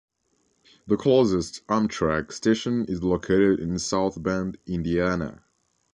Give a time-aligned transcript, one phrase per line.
[0.87, 5.43] The closest Amtrak station is located in South Bend, Indiana.